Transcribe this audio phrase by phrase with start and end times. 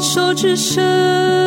[0.00, 1.39] 手之深。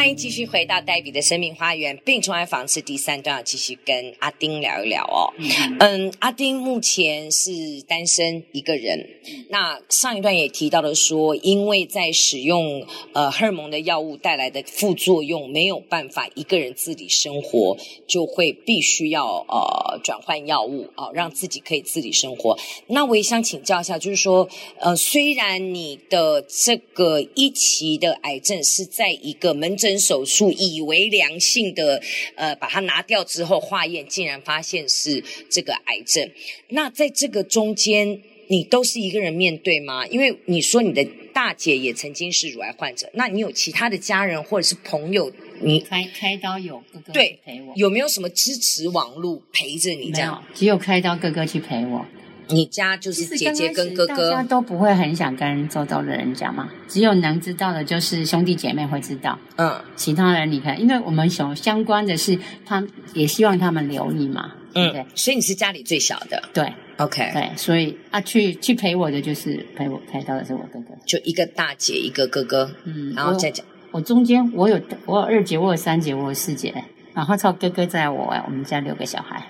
[0.00, 5.28] 欢迎继续回到黛比的生命花园，病虫害防治第三段，要继续跟阿丁聊一聊哦。
[5.36, 9.06] 嗯，嗯，阿丁目前是单身一个人。
[9.50, 12.82] 那上一段也提到了说，因为在使用
[13.12, 22.58] 呃荷尔蒙的药物带来的副作用，没有办法一个人自理生活，就会必须要呃转换药物啊、呃，让自己可以自理生活。
[22.86, 32.02] 那我也想请教一下，就是说，呃，虽然你的这个一期的癌症是在一个门诊手术以为良性的，
[32.34, 36.30] 呃，把它拿掉之后化验，竟然发现是这个癌症。
[36.68, 40.06] 那在这个中间，你都是一个人面对吗？
[40.06, 45.32] 因为你说你的大姐也曾经是乳癌患者，那你有其他的家人或者是朋友？
[45.62, 50.42] 你开开刀有哥哥对陪我，有没有什么支持网络陪着你这样？
[50.54, 52.06] 只有开刀哥哥去陪我。
[52.52, 59.38] 你家就是姐姐跟哥哥，大家都不会很想跟周遭的人讲嘛，只有能知道的就是兄弟姐妹会知道。
[59.56, 62.82] 嗯，其他人你看，因为我们有相关的是，他
[63.14, 64.52] 也希望他们留你嘛。
[64.74, 66.40] 嗯，对，所以你是家里最小的。
[66.52, 72.70] 对，OK，对，所以啊，去去陪我的就是陪我陪到的是我哥哥，就一个大姐一个哥哥。
[72.84, 76.72] 嗯，然后再讲，我中间我有我有二姐，我有三姐，我有四姐，
[77.14, 79.44] 然后超哥哥在我，我们家六个小孩。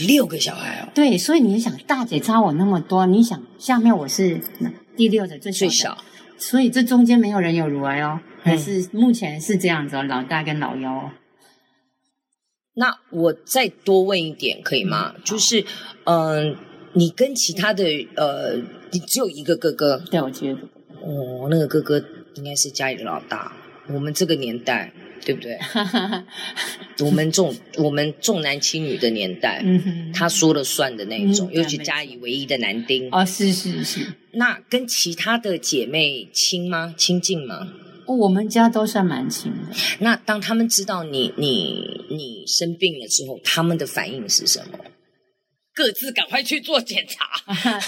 [0.00, 4.40] 六个小孩哦，对，所以你想，大姐差我那么多，你想下面我是
[4.96, 5.98] 第六的最小的，最小，
[6.38, 11.10] 所以这中间没有人有乳癌哦，还是目前是这样子哦，老大跟老幺哦。
[12.74, 15.12] 那我再多问一点可以吗？
[15.14, 15.60] 嗯、就是，
[16.04, 16.56] 嗯、呃，
[16.94, 17.84] 你跟其他的
[18.16, 18.56] 呃，
[18.92, 21.06] 你只有一个哥哥，对，我只有一个哥哥。
[21.06, 22.02] 哦，那个哥哥
[22.36, 23.52] 应该是家里的老大，
[23.88, 24.90] 我们这个年代。
[25.24, 25.58] 对不对？
[27.04, 29.64] 我们重我们重男轻女的年代，
[30.12, 33.08] 他说了算的那一种，尤其家里唯一的男丁。
[33.10, 34.14] 哦，是是是。
[34.32, 36.94] 那跟其他的姐妹亲吗？
[36.96, 37.68] 亲近吗？
[38.06, 39.76] 我们家都算蛮亲的。
[40.00, 44.78] 那当他们知道你你你生病了之后，他们的反应是什么？
[45.74, 47.24] 各自赶快去做检查。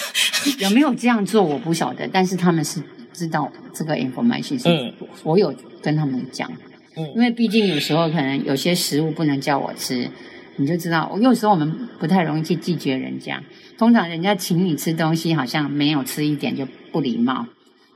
[0.61, 1.43] 有没有这样做？
[1.43, 2.81] 我不晓得，但是他们是
[3.13, 4.95] 知道这个 information，嗯，
[5.25, 6.51] 我有跟他们讲。
[6.97, 10.11] 嗯，因为毕竟有时候可能有些食物不能叫我吃，
[10.57, 11.11] 你就知道。
[11.13, 13.43] 我有时候我们不太容易去拒绝人家。
[13.77, 17.47] 通常人家请你吃东西，好像没有吃一点就不礼貌。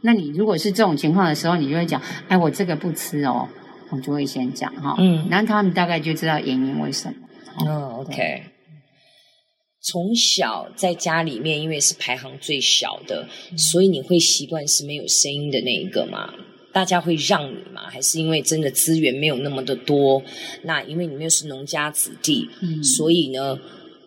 [0.03, 3.49] 那你如果是这种情况的时候，你就会讲：“哎，我这个不吃哦。”
[3.91, 4.97] 我就会先讲哈。
[4.99, 7.15] 嗯，然后他们大概就知道原因为什么。
[7.67, 8.43] 哦，OK。
[9.81, 13.27] 从小在家里面，因为是排行最小的，
[13.57, 16.29] 所以你会习惯是没有声音的那一个吗？
[16.73, 17.83] 大家会让你吗？
[17.89, 20.23] 还是因为真的资源没有那么的多？
[20.63, 23.59] 那因为你们又是农家子弟，嗯，所以呢，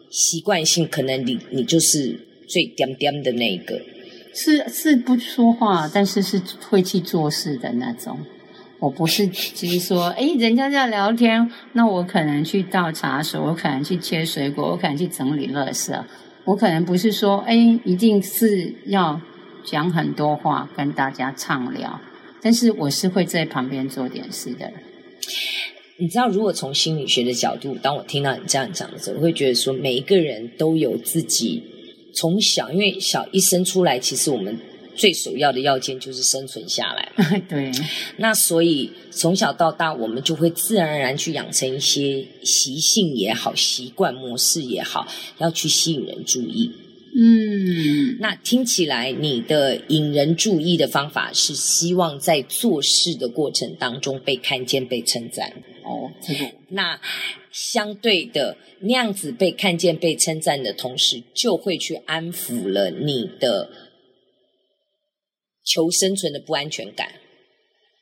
[0.09, 3.81] 习惯性可能你你就是最点点的那个，
[4.33, 8.19] 是是不说话，但是是会去做事的那种。
[8.79, 16.03] 我不是只是说，哎，人家在聊天，那我可能去倒茶水，我可能去切水果，我可能去整理垃圾，
[16.45, 17.55] 我可能不是说，哎，
[17.85, 19.21] 一定是要
[19.63, 22.01] 讲很多话跟大家畅聊。
[22.41, 24.71] 但是我是会在旁边做点事的。
[25.97, 31.61] 你知道，如果从心理学的角度，当我听到你这样讲的时候，我会觉得说，每一个人都有自己
[32.15, 34.57] 从小，因为小一生出来，其实我们
[34.95, 37.11] 最首要的要件就是生存下来。
[37.47, 37.71] 对。
[38.17, 46.71] 那所以从小到大，我们就会自然而然去养成一些习性也好，习惯模式也好，要去吸引人注意。
[47.13, 55.51] 嗯，那听起来你的引人注意的方法是希望在做事的过程当中被看见、被称赞。
[55.83, 56.51] 哦，这个。
[56.69, 57.01] 那
[57.51, 63.69] 相对的，那样子被看见、被称赞的同时，就会去安抚了你的
[65.65, 67.15] 求生存的不安全感，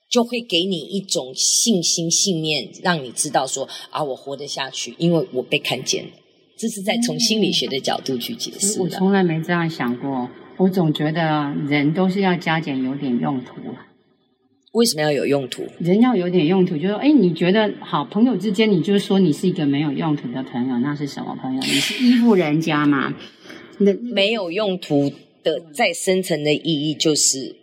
[0.08, 6.12] 就会给你一种信心、信念，让你知道说啊，我活得下去，因为我被看见了。
[6.60, 8.84] 这是在从心理学的角度去解释的。
[8.84, 10.30] 我从来没这样想过。
[10.58, 13.56] 我总觉得人都是要加减有点用途。
[14.74, 15.66] 为什么要有用途？
[15.80, 21.62] 人要有点用途，就是哎，你觉得好朋友之间，你就是说你是一个没有用途的朋友，那是什么朋友？
[21.62, 23.16] 你是依附人家吗？
[23.78, 25.12] 那没有用途
[25.42, 27.56] 的再深层的意义就是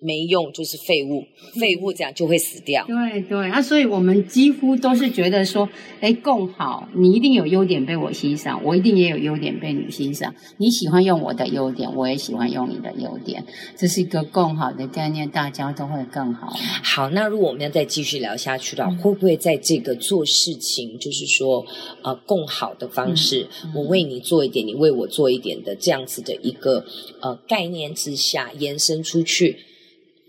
[0.00, 1.24] 没用就是废物，
[1.58, 2.84] 废物这样就会死掉。
[2.86, 5.68] 对对，啊，所以我们几乎都是觉得说，
[6.00, 10.34] 哎，共好，你一定有优点被我欣赏，我一定也有优点被你欣赏。
[10.58, 13.44] 你喜欢用我的优点，我也喜欢用你的优点，
[13.76, 16.52] 这是一个共好的概念，大家都会更好。
[16.84, 21.66] 好，那如果我们要再继续聊下去的话，会不会在这个做事情，就是说，
[22.02, 26.84] 呃，共好的方式，嗯、我为你做一点，你为我做一点的这样子的一个
[27.20, 29.56] 呃概念之下延伸出去？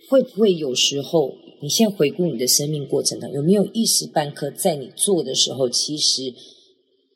[0.10, 6.34] 会不会有时候，你现在回顾你的生命过程当中，有没有一时半刻在你做的时候，其实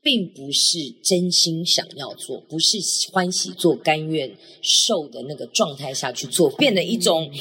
[0.02, 2.78] 并不是真心想要做，不是
[3.12, 4.32] 欢喜做、甘愿
[4.62, 7.32] 受的那个状态下去做，变得一种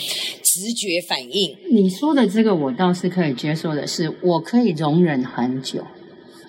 [0.43, 1.55] 直觉反应？
[1.71, 5.85] 你说的这个，我倒是可以接受的是，我可以容忍很久，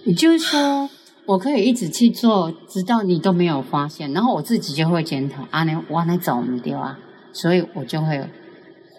[0.05, 0.89] 也就是说，
[1.25, 6.97] 我可以一直去做，直到你都没有发现，然后我自己就会检讨啊，你往哪走不掉啊，
[7.33, 8.23] 所以我就会。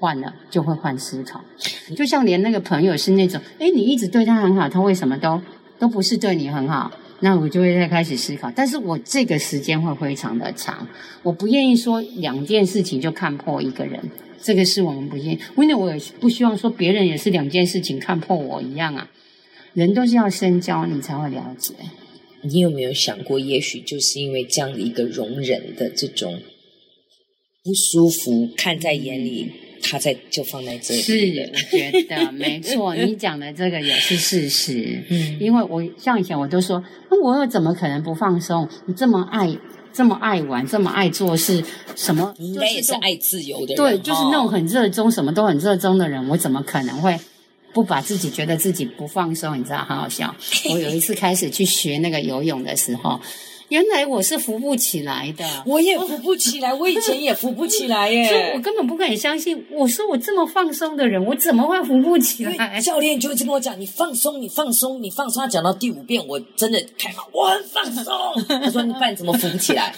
[0.05, 1.43] 换了就会换思考，
[1.97, 5.41] 就像连那个朋友是那种，哎，你一直对他很好，他为什么都
[5.79, 6.93] 都不是对你很好？
[7.21, 8.53] 那我就会再开始思考。
[8.55, 10.87] 但是我这个时间会非常的长，
[11.23, 13.99] 我不愿意说两件事情就看破一个人，
[14.43, 19.09] 这个是我们不愿意，因为我也不希望说别人也是两件事情看破我一样啊。
[19.73, 21.73] 人都是要深交，你才会了解。
[22.43, 26.43] 你有没有想过，也许就是因为这样的一个容忍的这种
[27.63, 29.51] 不舒服，看在眼里。
[29.87, 32.95] 他在就放在这里，是我觉得没错。
[32.95, 38.67] 你讲的这个也是事实，嗯，因为我像以前我都说，那我又怎么可能不放松？
[38.87, 39.55] 你这么爱，
[39.93, 41.63] 这么爱玩，这么爱做事，
[41.95, 42.35] 什么？
[42.39, 47.19] 你应该也是爱自由的人，对，就是那种很热衷，什么都很热衷的人，我怎么可能会
[47.75, 49.59] 不把自己觉得自己不放松？
[49.59, 50.35] 你知道，很好笑。
[50.71, 53.21] 我有一次开始去学那个游泳的时候。
[53.69, 58.29] 原来我是扶不起来的，我也扶不起来，我以前也扶不起来耶。
[58.29, 62.81] 所以我根本不敢相信，我说我这么放松的人，我怎么会扶不起来？
[62.81, 68.15] 教练就一直跟我讲：“你放松，你放松，你放松。”他讲到第五遍，我真的开骂，我很放松。
[68.49, 69.95] 他说：“你不然怎么扶不起来？”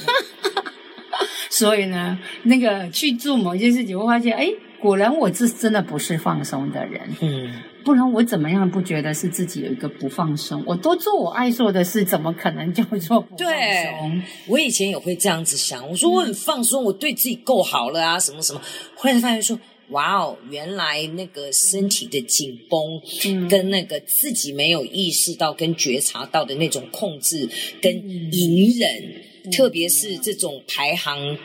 [1.50, 4.48] 所以呢，那个去做某件事情，我发现，哎，
[4.86, 7.00] 果然我这真的不是放松的人。
[7.20, 7.52] 嗯。
[7.84, 10.60] 不然我怎么样不觉得是自己有一个不放松？
[10.66, 13.36] 我多做我爱做的事，怎么可能叫做不放松？
[13.36, 18.60] 对，我以前也会这样子想，我说我很放松，我对自己够好了啊，什么什么。
[18.96, 19.56] 后来发现说，
[19.90, 27.48] 哇哦，原来那个身体的紧绷，跟那个自己没有意识到跟觉察到的那种控制
[27.80, 27.94] 跟
[28.32, 31.38] 隐忍，特别是这种排行。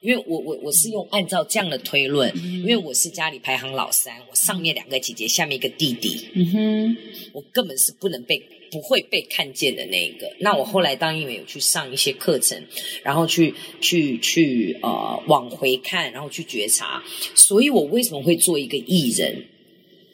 [0.00, 6.96] 因为我我我是用按照这样的推论，嗯、因为我是家里排行老三，我上面两个姐姐，下面一个弟弟，嗯哼，
[7.32, 8.40] 我根本是不能被
[8.70, 10.32] 不会被看见的那个。
[10.38, 12.62] 那我后来当因为有去上一些课程，
[13.02, 17.02] 然后去去去呃往回看，然后去觉察，
[17.34, 19.46] 所以我为什么会做一个艺人？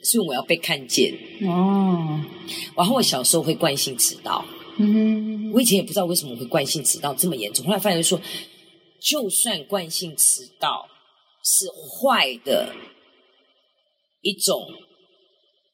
[0.03, 2.25] 是因为我要被看见哦。
[2.75, 4.43] 然后我小时候会惯性迟到，
[4.79, 8.19] 嗯哼，我以前也不知道为什么我会惯性迟到这么严重，后来发现说。
[9.05, 10.89] 就算惯性迟到
[11.43, 12.75] 是坏的
[14.23, 14.67] 一种。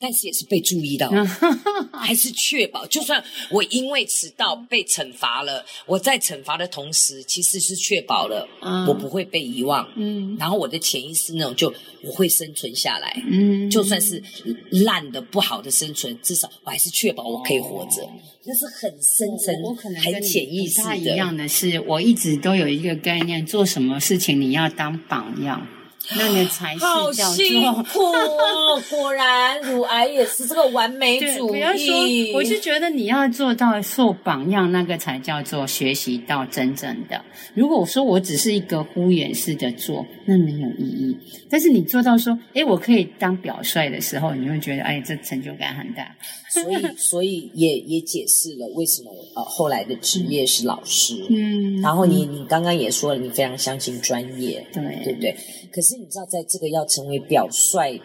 [0.01, 1.11] 但是也是被注意到，
[1.93, 8.49] 还是确保，就算我因为迟到被惩罚了，我在惩罚的同时，其实是确保了
[8.89, 9.87] 我不会被遗忘。
[9.97, 13.23] 嗯，然后我的潜意识那种就我会生存下来。
[13.31, 14.23] 嗯，就算是
[14.71, 18.09] 烂的不好的生存，至少我还是确保我可以活着。
[18.47, 20.97] 那是很深层、很潜意识的。
[20.97, 25.69] 一样的是，我一直都有一个概念，做什么事情你要当榜样。
[26.19, 28.83] 那你才是好辛苦哦！
[28.91, 31.49] 果然，乳癌也是这个完美主义。
[31.51, 37.25] 不要说，我是觉得你要做到做榜样，那个才叫做学习到真正的。
[37.55, 41.17] 如果我说我只是一个敷衍式的做，那没有意义。
[41.49, 46.17] 但是你做到说，哎，我可以当表率的时候，你会觉得，哎，这成就感很大。
[46.53, 51.15] 所以，所以也也解释了为什么呃后来的职业是老师。
[51.29, 55.37] 嗯，然后你你刚刚也说了，你非常相信专业，对对不对？
[55.73, 58.01] 可是你知道，在这个要成为表率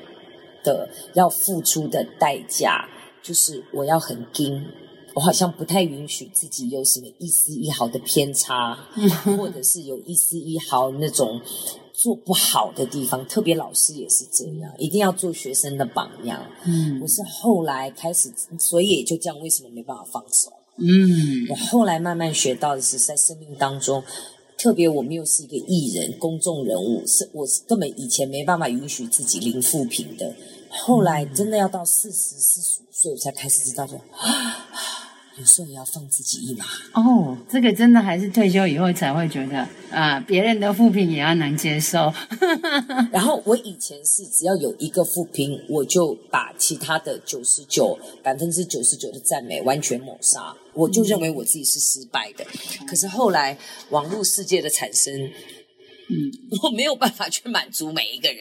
[0.63, 2.87] 的，要付出的代价，
[3.23, 4.65] 就是我要很精，
[5.13, 8.77] 我好像不太允许自己有什么一丝一毫的偏差，
[9.37, 11.41] 或者是有一丝一毫那种
[11.93, 13.25] 做不好的地方。
[13.27, 16.45] 特别老师也是这样，一定要做学生的榜样。
[16.65, 20.51] 嗯，我是后来开始，所以也就这样，为什么没办法放手？
[20.77, 24.03] 嗯，我后来慢慢学到的是，在生命当中。
[24.57, 30.33] 特别我们又是一个艺人、公众人物，是我是根本以前没办法允许自己零负评的。
[30.69, 34.67] 后来真的要到四十四十五岁，我才开始知道说，啊，
[35.37, 36.65] 有时候也要放自己一马。
[36.93, 39.57] 哦，这个真的还是退休以后才会觉得
[39.91, 42.13] 啊、呃，别人的负评也要能接受。
[43.11, 52.45] 然后我以前是只要有一个负评，我就把其他的九十九百分之九十九的赞美完全抹杀，我就认为我自己是失败的。
[52.81, 53.57] 嗯、可是后来
[53.89, 55.31] 网络世界的产生。
[56.07, 56.13] 嗯，
[56.61, 58.39] 我没有办法去满足每一个人，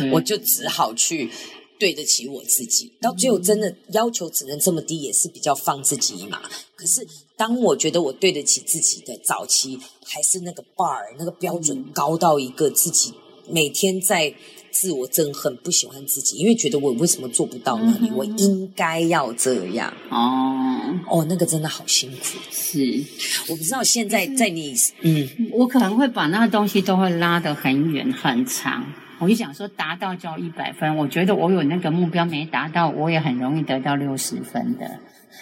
[0.00, 1.30] 嗯、我就只好去
[1.78, 2.92] 对得起我自己。
[3.00, 6.40] 到最后，真的要求只能这么低，也是比较放自己一马。
[6.76, 13.12] 可是，当我觉得我对得起自己的早期，还是那个 bar 那个标准高到一个自己
[13.48, 14.34] 每天在。
[14.74, 18.08] 自我憎恨，不喜欢自己，因为觉得我为什么做不到那里？
[18.08, 19.94] 嗯、我应该要这样。
[20.10, 22.36] 哦哦，那个真的好辛苦。
[22.50, 23.04] 是，
[23.46, 28.84] 我不知道现在在你，嗯，我可能会把那个东西都会拉得很远很长。
[29.18, 30.96] 我就想说，达到就要一百分。
[30.96, 34.90] 我觉得我有那个目标没达到，我也很容易得到六十分的。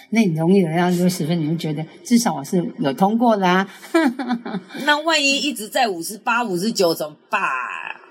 [0.09, 4.61] 那你容易得到六十分，你就觉得至少我是有通过啦、啊。
[4.85, 7.41] 那万一一直在五十八、五十九怎么办？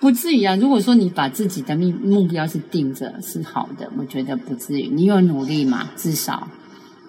[0.01, 0.57] 不至于啊！
[0.57, 4.89] 如果说你把自己的目目标是定着是好的，我觉得不至于。
[4.89, 5.91] 你有努力嘛？
[5.95, 6.49] 至少，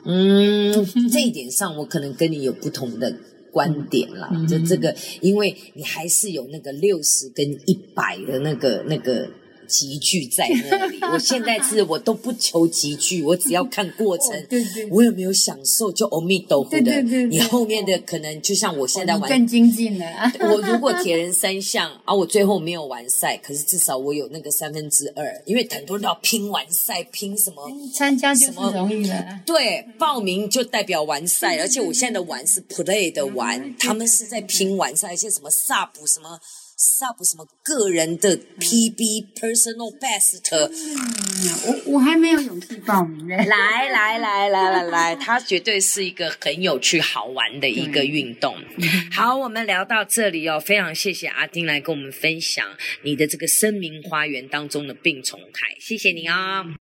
[0.05, 0.71] 嗯，
[1.11, 3.15] 这一点上我可能跟你有不同的
[3.53, 4.27] 观点啦。
[4.33, 9.29] 嗯、就这个，因为你还是有那个六十跟一百的那个那个。
[9.67, 16.81] 集聚在那里， 我现在是我都不求集聚，我只要看过程，哦、对对，我有没有享受就阿弥陀佛的。
[16.81, 20.05] 对对对，你后面的可能就像我现在玩更精进了。
[20.39, 27.69] 我如果铁人三项啊，我最后没有完赛，可是至少我有那个三分之二，因为很多人都要拼完赛，拼什么？
[27.93, 29.41] 参加什么容易了。
[29.45, 36.39] 对，报名就代表完赛，而且我现在的玩是 play 的玩，他们是在拼完赛，一些什么 sub 什么。
[36.77, 43.35] Sub 什么个人的 PB、嗯、personal best，嗯、我我还没有勇气报名呢。
[43.37, 48.55] 来来来来来来，它绝对是一个很有趣好玩的一个运动。
[48.77, 52.65] 嗯、好，我们聊到这里哦，非常谢谢阿丁来跟我们分享
[53.03, 56.82] 你的这个生命花园当中的病虫害，谢谢你哦。